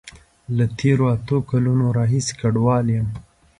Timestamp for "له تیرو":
0.55-1.05